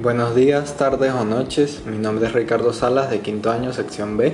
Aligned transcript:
Buenos 0.00 0.36
días, 0.36 0.76
tardes 0.76 1.12
o 1.12 1.24
noches. 1.24 1.82
Mi 1.84 1.98
nombre 1.98 2.28
es 2.28 2.32
Ricardo 2.32 2.72
Salas 2.72 3.10
de 3.10 3.18
quinto 3.18 3.50
año, 3.50 3.72
sección 3.72 4.16
B, 4.16 4.32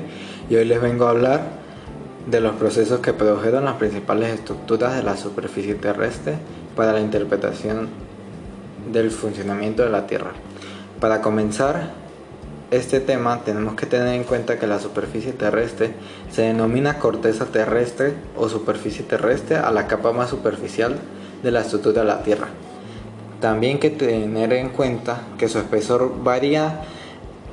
y 0.51 0.57
hoy 0.57 0.67
les 0.67 0.79
vengo 0.79 1.07
a 1.07 1.11
hablar 1.11 1.41
de 2.31 2.43
los 2.43 2.55
procesos 2.57 3.01
que 3.01 3.15
produjeron 3.15 3.65
las 3.65 3.77
principales 3.77 4.29
estructuras 4.29 4.95
de 4.95 5.03
la 5.03 5.17
superficie 5.17 5.75
terrestre 5.75 6.35
para 6.77 6.93
la 6.93 7.01
interpretación 7.01 7.89
del 8.93 9.11
funcionamiento 9.11 9.83
de 9.83 9.89
la 9.89 10.07
Tierra. 10.07 10.33
Para 11.01 11.23
comenzar 11.23 11.93
este 12.71 13.01
tema 13.01 13.41
tenemos 13.43 13.75
que 13.75 13.87
tener 13.87 14.09
en 14.09 14.25
cuenta 14.25 14.59
que 14.59 14.67
la 14.67 14.79
superficie 14.79 15.33
terrestre 15.33 15.95
se 16.31 16.43
denomina 16.43 16.99
corteza 16.99 17.47
terrestre 17.47 18.13
o 18.37 18.51
superficie 18.51 19.03
terrestre 19.03 19.57
a 19.57 19.71
la 19.71 19.87
capa 19.87 20.13
más 20.13 20.29
superficial 20.29 20.99
de 21.43 21.51
la 21.51 21.63
estructura 21.63 22.03
de 22.03 22.09
la 22.09 22.23
Tierra. 22.23 22.49
También 23.45 23.79
que 23.79 23.91
tener 23.91 24.55
en 24.55 24.71
cuenta 24.71 25.21
que 25.37 25.49
su 25.49 25.59
espesor 25.59 26.15
varía 26.25 26.81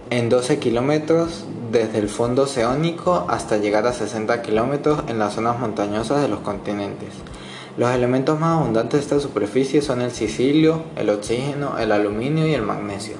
en 0.09 0.29
12 0.29 0.57
kilómetros 0.57 1.43
desde 1.69 1.99
el 1.99 2.07
fondo 2.07 2.43
oceánico 2.43 3.25
hasta 3.27 3.57
llegar 3.57 3.85
a 3.85 3.91
60 3.91 4.41
kilómetros 4.41 5.03
en 5.09 5.19
las 5.19 5.33
zonas 5.33 5.59
montañosas 5.59 6.21
de 6.21 6.29
los 6.29 6.39
continentes. 6.39 7.09
Los 7.75 7.93
elementos 7.93 8.39
más 8.39 8.61
abundantes 8.61 9.01
de 9.01 9.03
esta 9.03 9.19
superficie 9.19 9.81
son 9.81 9.99
el 9.99 10.11
silicio, 10.11 10.81
el 10.95 11.09
oxígeno, 11.09 11.77
el 11.77 11.91
aluminio 11.91 12.47
y 12.47 12.53
el 12.53 12.61
magnesio. 12.61 13.17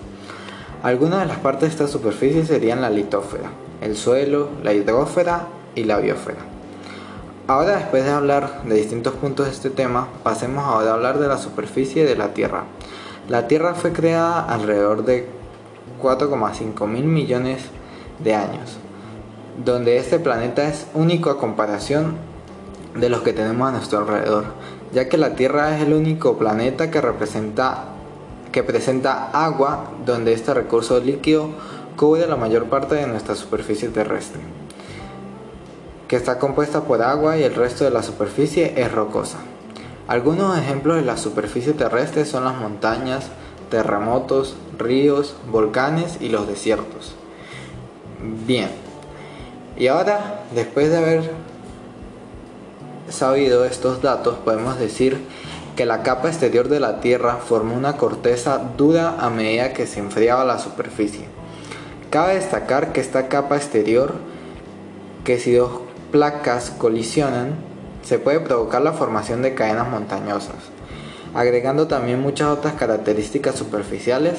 Algunas 0.82 1.20
de 1.20 1.26
las 1.26 1.40
partes 1.40 1.64
de 1.64 1.84
esta 1.84 1.88
superficie 1.90 2.46
serían 2.46 2.80
la 2.80 2.90
litósfera, 2.90 3.50
el 3.82 3.98
suelo, 3.98 4.48
la 4.64 4.72
hidrósfera 4.72 5.46
y 5.76 5.84
la 5.84 5.98
biosfera. 5.98 6.51
Ahora 7.52 7.76
después 7.76 8.06
de 8.06 8.12
hablar 8.12 8.64
de 8.64 8.76
distintos 8.76 9.14
puntos 9.16 9.48
de 9.48 9.52
este 9.52 9.70
tema, 9.70 10.08
pasemos 10.24 10.64
ahora 10.64 10.92
a 10.92 10.94
hablar 10.94 11.20
de 11.20 11.28
la 11.28 11.38
superficie 11.38 12.06
de 12.06 12.16
la 12.16 12.34
Tierra. 12.34 12.64
La 13.28 13.50
Tierra 13.50 13.74
fue 13.76 13.92
creada 13.92 14.46
alrededor 14.46 15.04
de 15.04 15.28
4,5 16.02 16.88
mil 16.88 17.04
millones 17.04 17.64
de 18.20 18.36
años, 18.36 18.78
donde 19.66 19.98
este 19.98 20.18
planeta 20.18 20.66
es 20.66 20.88
único 20.94 21.30
a 21.30 21.38
comparación 21.38 22.16
de 22.96 23.10
los 23.10 23.20
que 23.20 23.34
tenemos 23.34 23.68
a 23.68 23.74
nuestro 23.74 24.00
alrededor, 24.00 24.46
ya 24.94 25.10
que 25.10 25.18
la 25.18 25.36
Tierra 25.36 25.76
es 25.76 25.82
el 25.82 25.92
único 25.92 26.38
planeta 26.38 26.90
que 26.90 27.02
que 28.54 28.64
presenta 28.64 29.30
agua, 29.34 29.92
donde 30.06 30.32
este 30.32 30.54
recurso 30.54 31.02
líquido 31.02 31.50
cubre 31.98 32.28
la 32.28 32.38
mayor 32.38 32.68
parte 32.68 32.96
de 32.96 33.08
nuestra 33.08 33.36
superficie 33.36 33.90
terrestre 33.90 34.40
que 36.12 36.18
está 36.18 36.40
compuesta 36.40 36.82
por 36.82 37.02
agua 37.02 37.38
y 37.38 37.44
el 37.44 37.56
resto 37.56 37.86
de 37.86 37.90
la 37.90 38.04
superficie 38.04 38.74
es 38.76 38.92
rocosa. 38.92 39.38
Algunos 40.10 40.58
ejemplos 40.58 40.98
de 40.98 41.04
la 41.04 41.16
superficie 41.16 41.72
terrestre 41.72 42.26
son 42.26 42.44
las 42.44 42.58
montañas, 42.58 43.28
terremotos, 43.70 44.58
ríos, 44.78 45.38
volcanes 45.50 46.18
y 46.20 46.28
los 46.28 46.50
desiertos. 46.50 47.16
Bien, 48.46 48.70
y 49.78 49.88
ahora, 49.88 50.44
después 50.54 50.90
de 50.90 50.98
haber 50.98 51.32
sabido 53.08 53.64
estos 53.64 54.02
datos, 54.02 54.36
podemos 54.44 54.78
decir 54.78 55.18
que 55.78 55.86
la 55.86 56.04
capa 56.04 56.28
exterior 56.28 56.68
de 56.68 56.82
la 56.82 57.00
Tierra 57.00 57.38
formó 57.38 57.74
una 57.74 57.96
corteza 57.96 58.60
dura 58.76 59.16
a 59.18 59.30
medida 59.30 59.72
que 59.72 59.88
se 59.88 60.02
enfriaba 60.02 60.44
la 60.44 60.60
superficie. 60.60 61.24
Cabe 62.10 62.36
destacar 62.36 62.92
que 62.92 63.00
esta 63.00 63.30
capa 63.30 63.56
exterior, 63.56 64.16
que 65.24 65.40
si 65.40 65.54
dos 65.54 65.72
placas 66.12 66.72
colisionan, 66.72 67.56
se 68.04 68.20
puede 68.20 68.40
provocar 68.42 68.82
la 68.82 68.94
formación 68.94 69.42
de 69.42 69.54
cadenas 69.54 69.90
montañosas, 69.90 70.56
agregando 71.34 71.88
también 71.88 72.22
muchas 72.22 72.50
otras 72.50 72.74
características 72.74 73.56
superficiales. 73.56 74.36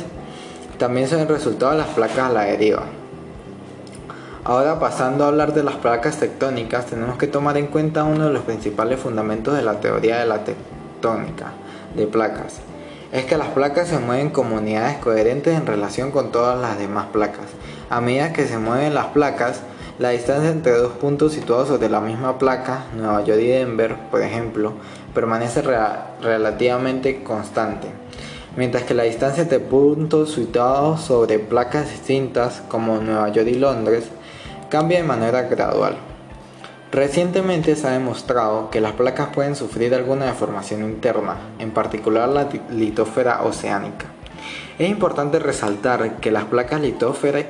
También 0.79 1.09
son 1.09 1.21
el 1.21 1.29
resultado 1.29 1.73
de 1.73 1.79
las 1.79 1.89
placas 1.89 2.19
a 2.19 2.33
la 2.33 2.43
deriva. 2.43 2.85
Ahora 4.45 4.81
pasando 4.81 5.25
a 5.25 5.29
hablar 5.29 5.55
de 5.55 5.63
las 5.63 5.77
placas 5.77 6.19
tectónicas, 6.19 6.87
tenemos 6.87 7.17
que 7.17 7.29
tomar 7.29 7.57
en 7.57 7.69
cuenta 7.69 8.03
uno 8.05 8.27
de 8.27 8.33
los 8.33 8.43
principales 8.43 8.99
fundamentos 8.99 9.55
de 9.55 9.63
la 9.63 9.81
teoría 9.81 10.19
de 10.19 10.27
la 10.27 10.43
tectónica 10.43 11.53
de 11.95 12.07
placas. 12.07 12.57
Es 13.13 13.25
que 13.25 13.37
las 13.37 13.49
placas 13.49 13.89
se 13.89 13.99
mueven 13.99 14.31
como 14.31 14.57
unidades 14.57 14.97
coherentes 14.99 15.57
en 15.57 15.67
relación 15.67 16.11
con 16.11 16.33
todas 16.33 16.61
las 16.61 16.79
demás 16.79 17.07
placas. 17.13 17.47
A 17.89 18.01
medida 18.01 18.33
que 18.33 18.47
se 18.47 18.59
mueven 18.59 18.95
las 18.95 19.07
placas, 19.07 19.61
la 20.03 20.11
distancia 20.11 20.51
entre 20.51 20.73
dos 20.73 20.95
puntos 20.95 21.33
situados 21.33 21.69
sobre 21.69 21.89
la 21.89 22.01
misma 22.01 22.37
placa, 22.37 22.87
Nueva 22.97 23.23
York 23.23 23.41
y 23.41 23.47
Denver, 23.47 23.95
por 24.11 24.21
ejemplo, 24.21 24.73
permanece 25.15 25.63
relativamente 25.63 27.23
constante, 27.23 27.87
mientras 28.57 28.83
que 28.83 28.95
la 28.95 29.05
distancia 29.05 29.45
entre 29.45 29.61
puntos 29.61 30.33
situados 30.33 31.03
sobre 31.03 31.39
placas 31.39 31.89
distintas, 31.89 32.65
como 32.67 32.97
Nueva 32.97 33.29
York 33.29 33.47
y 33.47 33.55
Londres, 33.55 34.07
cambia 34.71 34.99
de 34.99 35.05
manera 35.05 35.43
gradual. 35.43 35.95
Recientemente 36.91 37.77
se 37.77 37.87
ha 37.87 37.93
demostrado 37.93 38.71
que 38.71 38.81
las 38.81 38.95
placas 38.95 39.29
pueden 39.29 39.55
sufrir 39.55 39.95
alguna 39.95 40.27
deformación 40.27 40.83
interna, 40.83 41.37
en 41.61 41.71
particular 41.71 42.29
la 42.29 42.49
litósfera 42.73 43.45
oceánica. 43.45 44.07
Es 44.81 44.91
importante 44.91 45.39
resaltar 45.39 46.17
que 46.17 46.33
las 46.33 46.47
placas 46.47 46.81
litósferas 46.81 47.45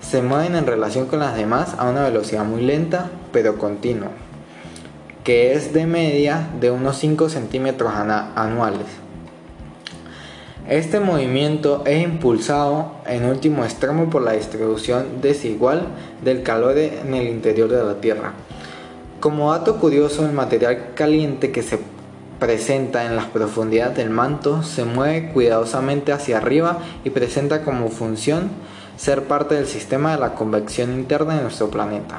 se 0.00 0.22
mueven 0.22 0.54
en 0.54 0.66
relación 0.66 1.06
con 1.06 1.18
las 1.18 1.36
demás 1.36 1.74
a 1.78 1.88
una 1.88 2.04
velocidad 2.04 2.44
muy 2.44 2.62
lenta 2.62 3.10
pero 3.32 3.58
continua, 3.58 4.10
que 5.24 5.52
es 5.52 5.72
de 5.72 5.86
media 5.86 6.48
de 6.60 6.70
unos 6.70 6.96
5 6.98 7.28
centímetros 7.28 7.92
anuales. 7.94 8.86
Este 10.68 11.00
movimiento 11.00 11.82
es 11.86 12.04
impulsado 12.04 12.92
en 13.06 13.24
último 13.24 13.64
extremo 13.64 14.10
por 14.10 14.22
la 14.22 14.32
distribución 14.32 15.22
desigual 15.22 15.86
del 16.22 16.42
calor 16.42 16.76
en 16.76 17.14
el 17.14 17.28
interior 17.28 17.70
de 17.70 17.82
la 17.82 18.00
Tierra. 18.00 18.34
Como 19.18 19.50
dato 19.50 19.78
curioso, 19.78 20.24
el 20.26 20.32
material 20.32 20.90
caliente 20.94 21.50
que 21.52 21.62
se 21.62 21.80
presenta 22.38 23.04
en 23.04 23.16
las 23.16 23.26
profundidades 23.26 23.96
del 23.96 24.10
manto 24.10 24.62
se 24.62 24.84
mueve 24.84 25.32
cuidadosamente 25.32 26.12
hacia 26.12 26.38
arriba 26.38 26.78
y 27.04 27.10
presenta 27.10 27.64
como 27.64 27.88
función 27.88 28.50
ser 28.96 29.24
parte 29.24 29.54
del 29.54 29.66
sistema 29.66 30.12
de 30.12 30.20
la 30.20 30.34
convección 30.34 30.92
interna 30.92 31.36
de 31.36 31.42
nuestro 31.42 31.70
planeta. 31.70 32.18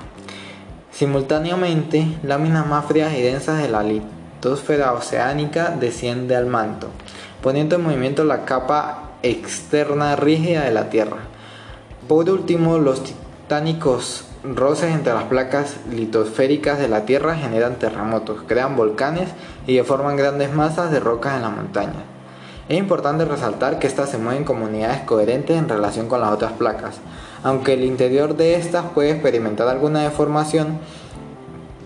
Simultáneamente, 0.91 2.17
láminas 2.23 2.67
más 2.67 2.85
frías 2.85 3.13
y 3.13 3.21
densas 3.21 3.61
de 3.61 3.69
la 3.69 3.83
litosfera 3.83 4.93
oceánica 4.93 5.69
desciende 5.69 6.35
al 6.35 6.47
manto, 6.47 6.89
poniendo 7.41 7.75
en 7.75 7.83
movimiento 7.83 8.23
la 8.23 8.45
capa 8.45 9.11
externa 9.23 10.15
rígida 10.15 10.63
de 10.63 10.71
la 10.71 10.89
Tierra. 10.89 11.17
Por 12.07 12.29
último, 12.29 12.79
los 12.79 13.03
titánicos 13.03 14.25
roces 14.43 14.93
entre 14.93 15.13
las 15.13 15.25
placas 15.25 15.77
litosféricas 15.91 16.79
de 16.79 16.87
la 16.87 17.05
Tierra 17.05 17.35
generan 17.35 17.75
terremotos, 17.75 18.39
crean 18.47 18.75
volcanes 18.75 19.29
y 19.67 19.79
forman 19.79 20.15
grandes 20.15 20.53
masas 20.53 20.91
de 20.91 20.99
rocas 20.99 21.35
en 21.35 21.41
la 21.41 21.49
montaña. 21.49 22.03
Es 22.69 22.77
importante 22.77 23.25
resaltar 23.25 23.79
que 23.79 23.87
estas 23.87 24.09
se 24.09 24.17
mueven 24.17 24.43
como 24.43 24.65
unidades 24.65 25.01
coherentes 25.01 25.57
en 25.57 25.67
relación 25.67 26.07
con 26.07 26.21
las 26.21 26.31
otras 26.31 26.53
placas, 26.53 26.99
aunque 27.43 27.73
el 27.73 27.83
interior 27.83 28.37
de 28.37 28.55
estas 28.55 28.85
puede 28.85 29.11
experimentar 29.11 29.67
alguna 29.67 30.03
deformación, 30.03 30.79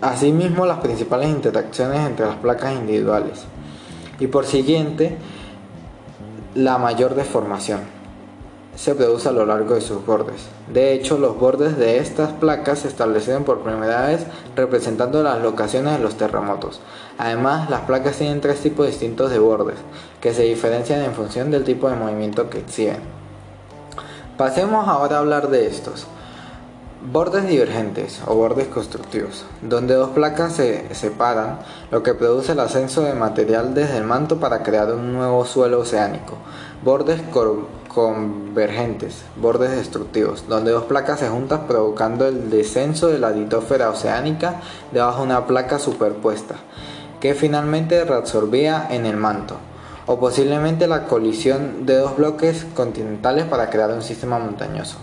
asimismo 0.02 0.66
las 0.66 0.80
principales 0.80 1.30
interacciones 1.30 2.06
entre 2.06 2.26
las 2.26 2.36
placas 2.36 2.74
individuales. 2.74 3.46
Y 4.20 4.28
por 4.28 4.46
siguiente 4.46 5.18
la 6.54 6.78
mayor 6.78 7.16
deformación 7.16 8.03
se 8.76 8.96
produce 8.96 9.30
a 9.30 9.32
lo 9.32 9.46
largo 9.46 9.76
de 9.76 9.82
sus 9.82 10.06
bordes. 10.06 10.48
De 10.72 10.94
hecho, 10.94 11.18
los 11.18 11.38
bordes 11.38 11.78
de 11.78 12.00
estas 12.00 12.32
placas 12.32 12.80
se 12.80 12.88
establecieron 12.88 13.44
por 13.44 13.60
primera 13.60 14.08
vez 14.08 14.26
representando 14.56 15.22
las 15.22 15.42
locaciones 15.42 15.94
de 15.94 16.04
los 16.04 16.16
terremotos. 16.16 16.82
Además, 17.18 17.70
las 17.70 17.82
placas 17.82 18.18
tienen 18.18 18.42
tres 18.42 18.62
tipos 18.62 18.88
distintos 18.88 19.30
de 19.30 19.40
bordes, 19.40 19.78
que 20.22 20.34
se 20.34 20.44
diferencian 20.44 21.02
en 21.02 21.14
función 21.14 21.52
del 21.52 21.64
tipo 21.64 21.90
de 21.90 21.96
movimiento 21.96 22.50
que 22.50 22.60
exhiben. 22.60 23.02
Pasemos 24.38 24.88
ahora 24.88 25.18
a 25.18 25.20
hablar 25.20 25.50
de 25.50 25.68
estos. 25.68 26.08
Bordes 27.06 27.46
divergentes 27.48 28.22
o 28.26 28.34
bordes 28.34 28.68
constructivos, 28.70 29.44
donde 29.62 29.94
dos 29.94 30.12
placas 30.12 30.54
se 30.54 30.96
separan, 30.96 31.60
lo 31.92 32.02
que 32.02 32.14
produce 32.14 32.54
el 32.54 32.62
ascenso 32.62 33.02
de 33.02 33.14
material 33.14 33.74
desde 33.74 33.98
el 33.98 34.06
manto 34.06 34.40
para 34.40 34.64
crear 34.64 34.92
un 34.94 35.12
nuevo 35.12 35.46
suelo 35.46 35.82
oceánico. 35.82 36.38
Bordes 36.82 37.22
convergentes, 37.94 39.24
bordes 39.36 39.72
destructivos, 39.72 40.46
donde 40.48 40.72
dos 40.72 40.86
placas 40.86 41.20
se 41.20 41.30
juntan 41.30 41.68
provocando 41.68 42.28
el 42.28 42.50
descenso 42.50 43.08
de 43.08 43.20
la 43.20 43.32
litósfera 43.32 43.90
oceánica 43.90 44.62
debajo 44.92 45.20
de 45.20 45.26
una 45.26 45.46
placa 45.46 45.80
superpuesta, 45.80 46.56
que 47.20 47.36
finalmente 47.36 48.04
reabsorbía 48.04 48.88
en 48.90 49.06
el 49.06 49.18
manto, 49.18 49.58
o 50.06 50.20
posiblemente 50.20 50.88
la 50.88 51.06
colisión 51.06 51.86
de 51.86 51.98
dos 51.98 52.18
bloques 52.18 52.66
continentales 52.76 53.46
para 53.46 53.70
crear 53.70 53.92
un 53.92 54.02
sistema 54.02 54.40
montañoso. 54.40 54.98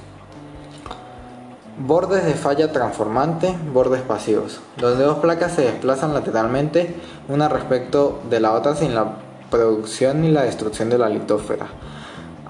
Bordes 1.78 2.26
de 2.26 2.34
falla 2.34 2.72
transformante, 2.72 3.56
bordes 3.72 4.02
pasivos, 4.02 4.60
donde 4.76 5.04
dos 5.04 5.18
placas 5.20 5.52
se 5.52 5.62
desplazan 5.62 6.12
lateralmente 6.12 6.94
una 7.28 7.48
respecto 7.48 8.20
de 8.28 8.40
la 8.40 8.52
otra 8.52 8.74
sin 8.74 8.94
la 8.94 9.14
producción 9.50 10.24
y 10.24 10.30
la 10.30 10.42
destrucción 10.42 10.90
de 10.90 10.98
la 10.98 11.08
litósfera. 11.08 11.68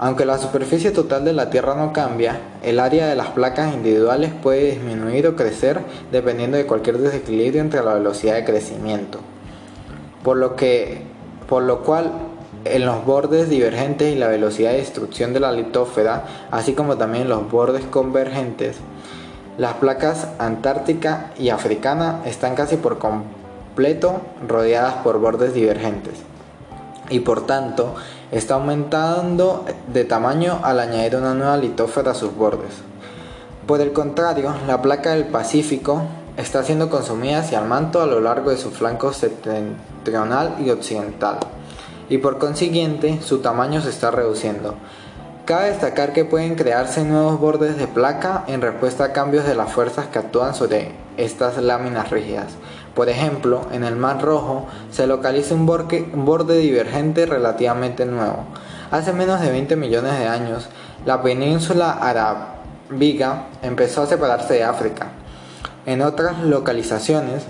Aunque 0.03 0.25
la 0.25 0.39
superficie 0.39 0.89
total 0.89 1.25
de 1.25 1.31
la 1.31 1.51
Tierra 1.51 1.75
no 1.75 1.93
cambia, 1.93 2.39
el 2.63 2.79
área 2.79 3.05
de 3.05 3.15
las 3.15 3.27
placas 3.27 3.71
individuales 3.71 4.33
puede 4.33 4.71
disminuir 4.71 5.27
o 5.27 5.35
crecer 5.35 5.79
dependiendo 6.11 6.57
de 6.57 6.65
cualquier 6.65 6.97
desequilibrio 6.97 7.61
entre 7.61 7.83
la 7.83 7.93
velocidad 7.93 8.33
de 8.33 8.43
crecimiento. 8.43 9.19
Por 10.23 10.37
lo, 10.37 10.55
que, 10.55 11.03
por 11.47 11.61
lo 11.61 11.83
cual, 11.83 12.13
en 12.65 12.83
los 12.83 13.05
bordes 13.05 13.47
divergentes 13.47 14.11
y 14.11 14.17
la 14.17 14.27
velocidad 14.27 14.71
de 14.71 14.77
destrucción 14.77 15.33
de 15.33 15.39
la 15.39 15.51
litósfera, 15.51 16.25
así 16.49 16.73
como 16.73 16.97
también 16.97 17.29
los 17.29 17.51
bordes 17.51 17.85
convergentes, 17.85 18.77
las 19.59 19.75
placas 19.75 20.29
antártica 20.39 21.31
y 21.37 21.49
africana 21.49 22.21
están 22.25 22.55
casi 22.55 22.77
por 22.77 22.97
completo 22.97 24.19
rodeadas 24.47 24.95
por 25.03 25.19
bordes 25.19 25.53
divergentes 25.53 26.23
y 27.11 27.19
por 27.19 27.45
tanto 27.45 27.93
está 28.31 28.55
aumentando 28.55 29.65
de 29.93 30.05
tamaño 30.05 30.59
al 30.63 30.79
añadir 30.79 31.17
una 31.17 31.33
nueva 31.33 31.57
litósfera 31.57 32.11
a 32.11 32.15
sus 32.15 32.35
bordes. 32.35 32.73
Por 33.67 33.81
el 33.81 33.93
contrario, 33.93 34.53
la 34.65 34.81
placa 34.81 35.11
del 35.11 35.25
Pacífico 35.25 36.01
está 36.37 36.63
siendo 36.63 36.89
consumida 36.89 37.39
hacia 37.39 37.59
el 37.59 37.65
manto 37.65 38.01
a 38.01 38.07
lo 38.07 38.19
largo 38.19 38.49
de 38.49 38.57
su 38.57 38.71
flanco 38.71 39.13
septentrional 39.13 40.55
y 40.59 40.69
occidental, 40.69 41.37
y 42.09 42.17
por 42.17 42.39
consiguiente 42.39 43.21
su 43.21 43.39
tamaño 43.39 43.81
se 43.81 43.89
está 43.89 44.09
reduciendo. 44.09 44.75
Cabe 45.45 45.69
destacar 45.69 46.13
que 46.13 46.23
pueden 46.23 46.55
crearse 46.55 47.03
nuevos 47.03 47.39
bordes 47.39 47.77
de 47.77 47.87
placa 47.87 48.45
en 48.47 48.61
respuesta 48.61 49.05
a 49.05 49.11
cambios 49.11 49.45
de 49.45 49.55
las 49.55 49.71
fuerzas 49.71 50.07
que 50.07 50.19
actúan 50.19 50.53
sobre 50.53 50.91
estas 51.17 51.57
láminas 51.57 52.09
rígidas, 52.09 52.53
por 52.95 53.07
ejemplo, 53.07 53.67
en 53.71 53.83
el 53.83 53.95
Mar 53.95 54.21
Rojo 54.21 54.67
se 54.91 55.07
localiza 55.07 55.55
un 55.55 55.65
borde, 55.65 56.57
divergente 56.57 57.25
relativamente 57.25 58.05
nuevo. 58.05 58.43
Hace 58.91 59.13
menos 59.13 59.39
de 59.39 59.49
20 59.49 59.75
millones 59.77 60.19
de 60.19 60.27
años, 60.27 60.67
la 61.05 61.21
península 61.21 61.91
arábiga 61.91 63.47
empezó 63.61 64.03
a 64.03 64.07
separarse 64.07 64.55
de 64.55 64.63
África. 64.63 65.07
En 65.85 66.01
otras 66.01 66.39
localizaciones, 66.39 67.43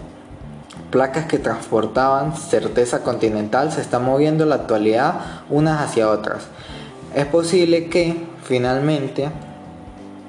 placas 0.91 1.25
que 1.25 1.39
transportaban 1.39 2.37
certeza 2.37 3.01
continental 3.01 3.71
se 3.71 3.81
están 3.81 4.05
moviendo 4.05 4.43
en 4.43 4.49
la 4.49 4.55
actualidad 4.55 5.21
unas 5.49 5.81
hacia 5.81 6.09
otras. 6.09 6.43
Es 7.15 7.25
posible 7.25 7.89
que, 7.89 8.27
finalmente, 8.43 9.29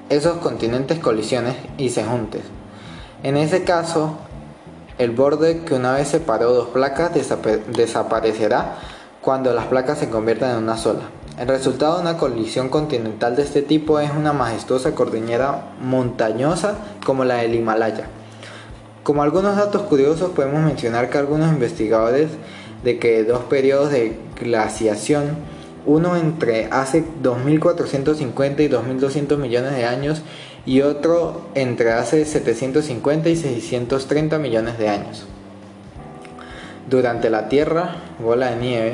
esos 0.09 0.37
continentes 0.37 0.99
colisionen 0.99 1.55
y 1.77 1.89
se 1.89 2.03
junten. 2.03 2.41
En 3.21 3.37
ese 3.37 3.63
caso, 3.63 4.17
el 4.97 5.11
borde 5.11 5.63
que 5.65 5.73
una 5.73 5.93
vez 5.93 6.07
separó 6.09 6.53
dos 6.53 6.69
placas 6.69 7.11
desaparecerá 7.13 8.75
cuando 9.21 9.53
las 9.53 9.65
placas 9.65 9.99
se 9.99 10.09
conviertan 10.09 10.51
en 10.51 10.63
una 10.63 10.77
sola. 10.77 11.01
El 11.39 11.47
resultado 11.47 11.95
de 11.95 12.01
una 12.01 12.17
colisión 12.17 12.69
continental 12.69 13.35
de 13.35 13.41
este 13.41 13.63
tipo 13.63 13.99
es 13.99 14.11
una 14.11 14.33
majestuosa 14.33 14.93
cordillera 14.93 15.73
montañosa 15.81 16.75
como 17.05 17.25
la 17.25 17.37
del 17.37 17.55
Himalaya. 17.55 18.05
Como 19.01 19.23
algunos 19.23 19.57
datos 19.57 19.81
curiosos 19.83 20.31
podemos 20.31 20.61
mencionar 20.61 21.09
que 21.09 21.17
algunos 21.17 21.51
investigadores 21.51 22.29
de 22.83 22.99
que 22.99 23.23
dos 23.23 23.43
periodos 23.45 23.91
de 23.91 24.19
glaciación, 24.39 25.37
uno 25.85 26.15
entre 26.15 26.67
hace 26.71 27.03
2450 27.21 28.61
y 28.61 28.67
2200 28.67 29.39
millones 29.39 29.75
de 29.75 29.85
años 29.85 30.21
y 30.65 30.81
otro 30.81 31.49
entre 31.55 31.91
hace 31.91 32.25
750 32.25 33.29
y 33.29 33.35
630 33.35 34.39
millones 34.39 34.77
de 34.77 34.89
años. 34.89 35.25
Durante 36.89 37.29
la 37.29 37.49
Tierra, 37.49 37.95
bola 38.19 38.51
de 38.51 38.55
nieve, 38.57 38.93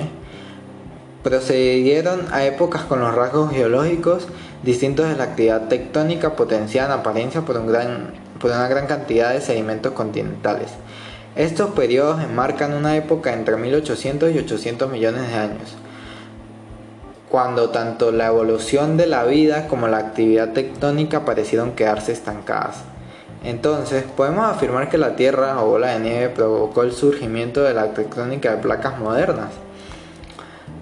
procedieron 1.24 2.26
a 2.32 2.46
épocas 2.46 2.84
con 2.84 3.02
los 3.02 3.14
rasgos 3.14 3.52
geológicos 3.52 4.28
distintos 4.64 5.08
de 5.10 5.16
la 5.16 5.26
actividad 5.26 5.68
tectónica 5.68 6.36
potenciada 6.36 6.94
en 6.94 7.00
apariencia 7.02 7.42
por, 7.42 7.58
un 7.58 7.68
gran, 7.68 8.14
por 8.40 8.52
una 8.52 8.68
gran 8.68 8.88
cantidad 8.88 9.34
de 9.34 9.42
sedimentos 9.42 9.94
continentales. 9.94 10.70
Estos 11.36 11.72
periodos 11.72 12.22
enmarcan 12.24 12.74
una 12.74 12.96
época 12.96 13.34
entre 13.34 13.58
1800 13.58 14.32
y 14.34 14.40
800 14.40 14.92
millones 14.92 15.28
de 15.30 15.36
años 15.36 15.78
cuando 17.30 17.70
tanto 17.70 18.12
la 18.12 18.28
evolución 18.28 18.98
de 18.98 19.08
la 19.08 19.24
vida 19.24 19.68
como 19.68 19.88
la 19.88 20.00
actividad 20.00 20.54
tectónica 20.54 21.26
parecieron 21.26 21.74
quedarse 21.74 22.12
estancadas. 22.12 22.84
Entonces, 23.44 24.04
podemos 24.04 24.46
afirmar 24.46 24.90
que 24.90 24.98
la 24.98 25.16
Tierra 25.16 25.64
o 25.64 25.68
bola 25.68 25.94
de 25.94 26.00
nieve 26.00 26.30
provocó 26.30 26.84
el 26.84 26.92
surgimiento 26.92 27.62
de 27.62 27.74
la 27.74 27.94
tectónica 27.94 28.52
de 28.52 28.62
placas 28.62 29.00
modernas. 29.00 29.52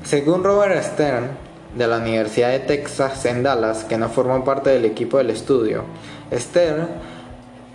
Según 0.04 0.44
Robert 0.44 0.82
Stern, 0.82 1.28
de 1.76 1.88
la 1.88 1.98
Universidad 1.98 2.50
de 2.50 2.60
Texas 2.60 3.26
en 3.26 3.44
Dallas, 3.44 3.84
que 3.84 3.98
no 3.98 4.10
formó 4.10 4.44
parte 4.44 4.72
del 4.72 4.86
equipo 4.86 5.18
del 5.18 5.30
estudio, 5.30 5.84
Stern, 6.34 6.88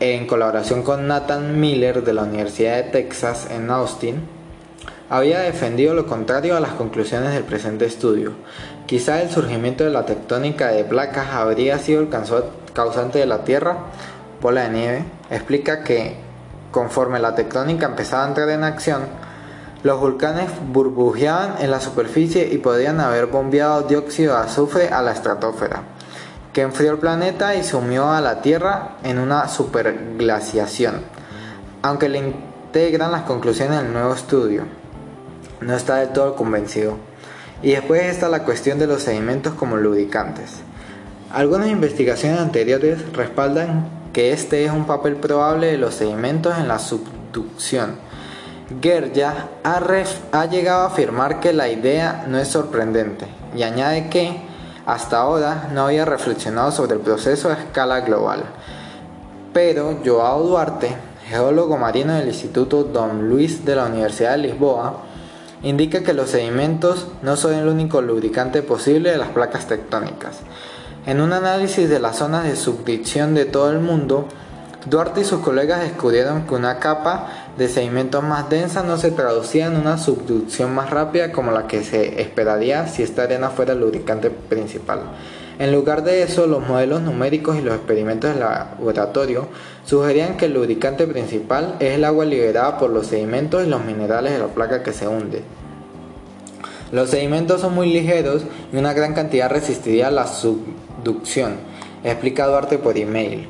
en 0.00 0.26
colaboración 0.26 0.82
con 0.82 1.06
Nathan 1.06 1.60
Miller 1.60 2.02
de 2.02 2.12
la 2.12 2.22
Universidad 2.22 2.76
de 2.76 2.90
Texas 2.90 3.48
en 3.50 3.70
Austin, 3.70 4.16
había 5.12 5.40
defendido 5.40 5.92
lo 5.92 6.06
contrario 6.06 6.56
a 6.56 6.60
las 6.60 6.72
conclusiones 6.72 7.34
del 7.34 7.44
presente 7.44 7.84
estudio. 7.84 8.32
Quizá 8.86 9.20
el 9.20 9.28
surgimiento 9.28 9.84
de 9.84 9.90
la 9.90 10.06
tectónica 10.06 10.68
de 10.68 10.84
placas 10.84 11.34
habría 11.34 11.78
sido 11.78 12.00
el 12.00 12.08
causante 12.08 13.18
de 13.18 13.26
la 13.26 13.44
Tierra, 13.44 13.76
bola 14.40 14.62
de 14.62 14.70
nieve, 14.70 15.04
explica 15.28 15.84
que 15.84 16.16
conforme 16.70 17.20
la 17.20 17.34
tectónica 17.34 17.84
empezaba 17.84 18.24
a 18.24 18.28
entrar 18.28 18.48
en 18.48 18.64
acción, 18.64 19.02
los 19.82 20.00
volcanes 20.00 20.48
burbujeaban 20.68 21.56
en 21.60 21.70
la 21.70 21.80
superficie 21.82 22.48
y 22.50 22.56
podían 22.56 22.98
haber 22.98 23.26
bombeado 23.26 23.82
dióxido 23.82 24.34
de 24.34 24.40
azufre 24.40 24.88
a 24.88 25.02
la 25.02 25.12
estratosfera, 25.12 25.82
que 26.54 26.62
enfrió 26.62 26.90
el 26.90 26.98
planeta 26.98 27.54
y 27.54 27.64
sumió 27.64 28.10
a 28.10 28.22
la 28.22 28.40
Tierra 28.40 28.92
en 29.02 29.18
una 29.18 29.46
superglaciación, 29.48 31.02
aunque 31.82 32.08
le 32.08 32.16
integran 32.16 33.12
las 33.12 33.24
conclusiones 33.24 33.82
del 33.82 33.92
nuevo 33.92 34.14
estudio 34.14 34.80
no 35.62 35.74
está 35.76 35.96
del 35.96 36.10
todo 36.10 36.36
convencido. 36.36 36.96
Y 37.62 37.72
después 37.72 38.02
está 38.02 38.28
la 38.28 38.44
cuestión 38.44 38.78
de 38.78 38.86
los 38.86 39.02
sedimentos 39.02 39.54
como 39.54 39.76
lubricantes. 39.76 40.60
Algunas 41.32 41.68
investigaciones 41.68 42.40
anteriores 42.40 43.12
respaldan 43.12 43.88
que 44.12 44.32
este 44.32 44.64
es 44.64 44.70
un 44.70 44.84
papel 44.84 45.16
probable 45.16 45.68
de 45.68 45.78
los 45.78 45.94
sedimentos 45.94 46.58
en 46.58 46.68
la 46.68 46.78
subducción. 46.78 47.96
Gerja 48.82 49.48
ha, 49.64 49.80
ha 50.32 50.46
llegado 50.46 50.82
a 50.82 50.86
afirmar 50.86 51.40
que 51.40 51.52
la 51.52 51.68
idea 51.68 52.24
no 52.28 52.38
es 52.38 52.48
sorprendente 52.48 53.26
y 53.56 53.62
añade 53.62 54.08
que 54.08 54.40
hasta 54.86 55.18
ahora 55.18 55.68
no 55.72 55.86
había 55.86 56.04
reflexionado 56.04 56.72
sobre 56.72 56.94
el 56.94 57.00
proceso 57.00 57.50
a 57.50 57.54
escala 57.54 58.00
global. 58.00 58.44
Pero 59.52 59.98
Joao 60.04 60.42
Duarte, 60.42 60.94
geólogo 61.28 61.76
marino 61.76 62.14
del 62.14 62.28
Instituto 62.28 62.84
Don 62.84 63.28
Luis 63.28 63.64
de 63.64 63.76
la 63.76 63.86
Universidad 63.86 64.32
de 64.32 64.38
Lisboa, 64.38 65.02
indica 65.62 66.02
que 66.02 66.12
los 66.12 66.30
sedimentos 66.30 67.08
no 67.22 67.36
son 67.36 67.54
el 67.54 67.68
único 67.68 68.02
lubricante 68.02 68.62
posible 68.62 69.10
de 69.10 69.18
las 69.18 69.28
placas 69.30 69.66
tectónicas. 69.66 70.40
En 71.06 71.20
un 71.20 71.32
análisis 71.32 71.88
de 71.88 72.00
las 72.00 72.16
zonas 72.16 72.44
de 72.44 72.56
subducción 72.56 73.34
de 73.34 73.44
todo 73.44 73.70
el 73.70 73.80
mundo, 73.80 74.28
Duarte 74.84 75.20
y 75.20 75.24
sus 75.24 75.40
colegas 75.40 75.80
descubrieron 75.80 76.44
que 76.44 76.54
una 76.54 76.80
capa 76.80 77.28
de 77.56 77.68
sedimentos 77.68 78.24
más 78.24 78.50
densa 78.50 78.82
no 78.82 78.96
se 78.96 79.12
traducía 79.12 79.66
en 79.66 79.76
una 79.76 79.96
subducción 79.96 80.74
más 80.74 80.90
rápida 80.90 81.30
como 81.30 81.52
la 81.52 81.68
que 81.68 81.84
se 81.84 82.20
esperaría 82.20 82.88
si 82.88 83.04
esta 83.04 83.22
arena 83.22 83.50
fuera 83.50 83.74
el 83.74 83.80
lubricante 83.80 84.30
principal. 84.30 85.02
En 85.62 85.70
lugar 85.70 86.02
de 86.02 86.24
eso, 86.24 86.48
los 86.48 86.66
modelos 86.66 87.02
numéricos 87.02 87.56
y 87.56 87.60
los 87.60 87.76
experimentos 87.76 88.34
de 88.34 88.40
laboratorio 88.40 89.46
sugerían 89.84 90.36
que 90.36 90.46
el 90.46 90.54
lubricante 90.54 91.06
principal 91.06 91.76
es 91.78 91.92
el 91.94 92.04
agua 92.04 92.24
liberada 92.24 92.78
por 92.78 92.90
los 92.90 93.06
sedimentos 93.06 93.64
y 93.64 93.68
los 93.68 93.84
minerales 93.84 94.32
de 94.32 94.40
la 94.40 94.48
placa 94.48 94.82
que 94.82 94.92
se 94.92 95.06
hunde. 95.06 95.44
Los 96.90 97.10
sedimentos 97.10 97.60
son 97.60 97.76
muy 97.76 97.92
ligeros 97.92 98.42
y 98.72 98.76
una 98.76 98.92
gran 98.92 99.14
cantidad 99.14 99.48
resistiría 99.48 100.10
la 100.10 100.26
subducción, 100.26 101.58
explica 102.02 102.48
Duarte 102.48 102.78
por 102.78 102.98
email. 102.98 103.46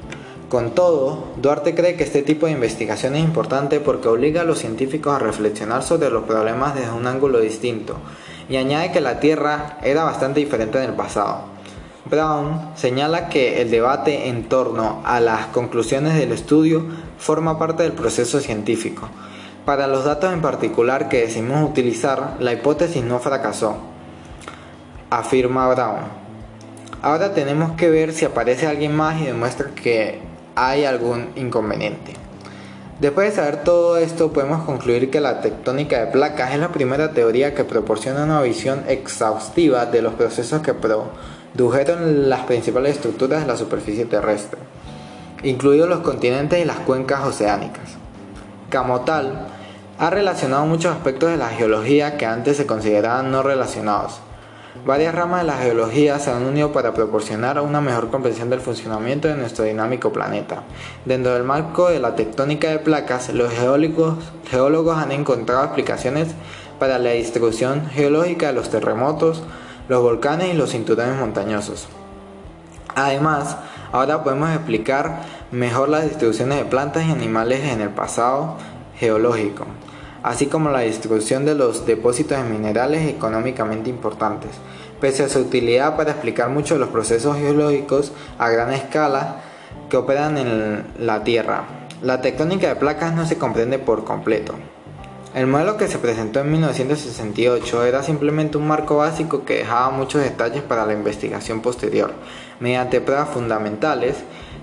Con 0.51 0.73
todo, 0.75 1.29
Duarte 1.39 1.75
cree 1.75 1.97
que 1.97 2.05
este 2.05 2.21
tipo 2.21 2.45
de 2.45 2.53
investigación 2.53 3.17
es 3.17 3.25
importante 3.25 3.81
porque 3.81 4.09
obliga 4.09 4.43
a 4.43 4.45
los 4.45 4.59
científicos 4.59 5.15
a 5.15 5.19
reflexionar 5.19 5.83
sobre 5.83 6.11
los 6.11 6.25
problemas 6.25 6.75
desde 6.75 6.93
un 6.93 7.07
ángulo 7.07 7.41
distinto 7.41 7.97
y 8.51 8.57
añade 8.57 8.93
que 8.93 9.01
la 9.01 9.19
Tierra 9.19 9.79
era 9.83 10.05
bastante 10.05 10.41
diferente 10.41 10.77
en 10.77 10.91
el 10.91 10.95
pasado. 10.95 11.52
Brown 12.13 12.73
señala 12.77 13.31
que 13.31 13.63
el 13.63 13.71
debate 13.71 14.29
en 14.29 14.47
torno 14.47 15.01
a 15.03 15.19
las 15.19 15.47
conclusiones 15.47 16.15
del 16.15 16.33
estudio 16.33 16.85
forma 17.17 17.59
parte 17.59 17.85
del 17.85 17.93
proceso 17.93 18.39
científico. 18.39 19.09
Para 19.65 19.87
los 19.87 20.05
datos 20.05 20.31
en 20.31 20.43
particular 20.43 21.09
que 21.09 21.23
decimos 21.23 21.67
utilizar, 21.67 22.37
la 22.39 22.53
hipótesis 22.53 23.03
no 23.03 23.19
fracasó, 23.19 23.79
afirma 25.09 25.73
Brown. 25.73 26.03
Ahora 27.01 27.33
tenemos 27.33 27.73
que 27.79 27.89
ver 27.89 28.13
si 28.13 28.27
aparece 28.27 28.67
alguien 28.67 28.95
más 28.95 29.19
y 29.19 29.25
demuestra 29.25 29.71
que 29.71 30.21
hay 30.55 30.85
algún 30.85 31.29
inconveniente. 31.35 32.13
Después 33.01 33.31
de 33.31 33.37
saber 33.37 33.65
todo 33.65 33.97
esto, 33.97 34.35
podemos 34.35 34.65
concluir 34.65 35.11
que 35.11 35.21
la 35.21 35.41
tectónica 35.41 36.05
de 36.05 36.13
placas 36.13 36.53
es 36.53 36.61
la 36.61 36.69
primera 36.69 37.13
teoría 37.13 37.55
que 37.55 37.65
proporciona 37.65 38.25
una 38.25 38.43
visión 38.43 38.85
exhaustiva 38.87 39.87
de 39.87 40.03
los 40.03 40.13
procesos 40.13 40.61
que 40.61 40.75
produjeron 41.55 42.29
las 42.29 42.41
principales 42.41 42.97
estructuras 42.97 43.43
de 43.43 43.47
la 43.47 43.57
superficie 43.57 44.05
terrestre, 44.05 44.59
incluidos 45.43 45.89
los 45.89 46.01
continentes 46.01 46.61
y 46.61 46.65
las 46.65 46.79
cuencas 46.79 47.25
oceánicas. 47.25 47.97
Como 48.71 49.03
tal, 49.03 49.49
ha 49.99 50.11
relacionado 50.11 50.67
muchos 50.67 50.95
aspectos 50.95 51.31
de 51.31 51.37
la 51.37 51.49
geología 51.49 52.17
que 52.17 52.27
antes 52.27 52.57
se 52.57 52.67
consideraban 52.67 53.31
no 53.31 53.43
relacionados, 53.43 54.21
Varias 54.87 55.15
ramas 55.15 55.43
de 55.43 55.47
la 55.47 55.59
geología 55.59 56.19
se 56.19 56.31
han 56.31 56.45
unido 56.45 56.73
para 56.73 56.95
proporcionar 56.95 57.61
una 57.61 57.83
mejor 57.83 58.11
comprensión 58.11 58.49
del 58.49 58.61
funcionamiento 58.61 59.29
de 59.29 59.37
nuestro 59.37 59.67
dinámico 59.67 60.13
planeta. 60.13 60.63
Dentro 61.05 61.35
del 61.35 61.45
marco 61.45 61.91
de 61.91 62.01
la 62.01 62.17
tectónica 62.17 62.71
de 62.71 62.79
placas, 62.79 63.33
los 63.35 63.53
geólogos, 63.53 64.15
geólogos 64.51 64.97
han 64.97 65.13
encontrado 65.13 65.63
explicaciones 65.63 66.29
para 66.81 66.99
la 66.99 67.11
distribución 67.11 67.87
geológica 67.91 68.47
de 68.47 68.55
los 68.55 68.71
terremotos, 68.71 69.43
los 69.89 70.03
volcanes 70.03 70.55
y 70.55 70.57
los 70.57 70.71
cinturones 70.71 71.19
montañosos. 71.19 71.89
Además, 72.95 73.57
ahora 73.93 74.23
podemos 74.23 74.51
explicar 74.51 75.23
mejor 75.51 75.89
las 75.89 76.05
distribuciones 76.05 76.59
de 76.59 76.65
plantas 76.65 77.05
y 77.07 77.11
animales 77.11 77.65
en 77.65 77.81
el 77.81 77.91
pasado 77.91 78.57
geológico 78.97 79.67
así 80.23 80.47
como 80.47 80.71
la 80.71 80.81
distribución 80.81 81.45
de 81.45 81.55
los 81.55 81.87
depósitos 81.87 82.39
de 82.39 82.45
minerales 82.45 83.09
económicamente 83.09 83.91
importantes, 83.91 84.51
pese 85.01 85.25
a 85.25 85.29
su 85.29 85.41
utilidad 85.41 85.97
para 85.97 86.13
explicar 86.13 86.49
muchos 86.49 86.79
de 86.79 86.85
los 86.85 86.91
procesos 86.91 87.37
geológicos 87.37 88.13
a 88.39 88.49
gran 88.49 88.73
escala 88.73 89.41
que 89.91 89.97
operan 89.97 90.39
en 90.39 90.85
la 90.99 91.25
Tierra. 91.25 91.65
La 92.03 92.21
tectónica 92.21 92.69
de 92.69 92.77
placas 92.77 93.15
no 93.15 93.27
se 93.27 93.39
comprende 93.39 93.79
por 93.79 94.05
completo. 94.05 94.55
El 95.35 95.47
modelo 95.47 95.79
que 95.79 95.89
se 95.89 95.97
presentó 95.97 96.41
en 96.41 96.53
1968 96.53 97.85
era 97.87 98.03
simplemente 98.03 98.59
un 98.59 98.69
marco 98.69 98.99
básico 98.99 99.47
que 99.47 99.59
dejaba 99.59 99.89
muchos 99.89 100.23
detalles 100.23 100.63
para 100.63 100.85
la 100.85 100.93
investigación 100.93 101.63
posterior. 101.63 102.13
Mediante 102.61 103.01
pruebas 103.01 103.31
fundamentales, 103.31 104.17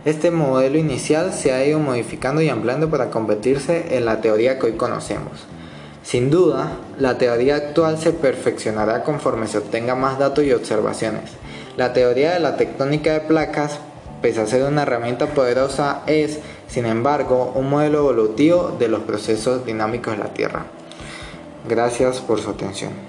este 0.06 0.30
modelo 0.30 0.78
inicial 0.78 1.34
se 1.34 1.54
ha 1.54 1.66
ido 1.66 1.80
modificando 1.80 2.44
y 2.44 2.50
ampliando 2.50 2.88
para 2.88 3.10
convertirse 3.10 3.98
en 3.98 4.06
la 4.06 4.22
teoría 4.22 4.60
que 4.60 4.68
hoy 4.68 4.74
conocemos. 4.74 5.48
Sin 6.04 6.30
duda, 6.30 6.74
la 7.00 7.18
teoría 7.18 7.56
actual 7.56 7.98
se 7.98 8.14
perfeccionará 8.14 9.04
conforme 9.04 9.48
se 9.48 9.58
obtenga 9.58 9.96
más 9.96 10.20
datos 10.20 10.44
y 10.44 10.54
observaciones. 10.54 11.32
La 11.78 11.94
teoría 11.94 12.34
de 12.34 12.42
la 12.42 12.58
tectónica 12.58 13.14
de 13.14 13.22
placas, 13.22 13.80
pese 14.22 14.42
a 14.42 14.46
ser 14.46 14.62
una 14.64 14.84
herramienta 14.84 15.26
poderosa, 15.34 16.04
es, 16.06 16.40
sin 16.70 16.86
embargo, 16.86 17.52
un 17.56 17.70
modelo 17.70 18.00
evolutivo 18.00 18.76
de 18.78 18.88
los 18.88 19.02
procesos 19.02 19.66
dinámicos 19.66 20.16
de 20.16 20.24
la 20.24 20.34
Tierra. 20.34 20.66
Gracias 21.68 22.20
por 22.20 22.40
su 22.40 22.52
atención. 22.52 23.09